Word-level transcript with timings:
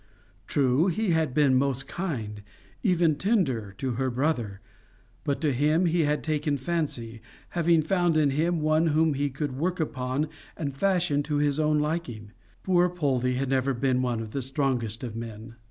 True 0.47 0.87
he 0.87 1.11
had 1.11 1.31
been 1.31 1.53
most 1.53 1.87
kind, 1.87 2.41
even 2.81 3.17
tender, 3.17 3.75
to 3.77 3.91
her 3.91 4.09
brother, 4.09 4.59
but 5.23 5.39
to 5.41 5.53
him 5.53 5.85
he 5.85 6.05
had 6.05 6.23
taken 6.23 6.55
a 6.55 6.57
fancy, 6.57 7.21
having 7.49 7.83
found 7.83 8.17
in 8.17 8.31
him 8.31 8.61
one 8.61 8.87
whom 8.87 9.13
he 9.13 9.29
could 9.29 9.51
work 9.59 9.79
upon 9.79 10.27
and 10.57 10.75
fashion 10.75 11.21
to 11.21 11.35
his 11.35 11.59
own 11.59 11.77
liking: 11.77 12.31
poor 12.63 12.89
Poldie 12.89 13.35
had 13.35 13.49
never 13.49 13.75
been 13.75 14.01
one 14.01 14.21
of 14.21 14.31
the 14.31 14.41
strongest 14.41 15.03
of 15.03 15.15
men. 15.15 15.53